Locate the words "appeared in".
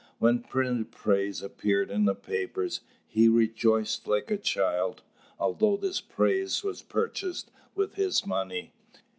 1.43-2.05